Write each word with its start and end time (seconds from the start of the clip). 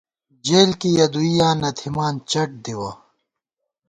جېل 0.45 0.69
کی 0.79 0.89
یَہ 0.97 1.05
دوئیاں 1.13 1.53
نہ 1.61 1.69
تھِمان، 1.77 2.13
چَٹ 2.29 2.49
دِوَہ 2.63 2.91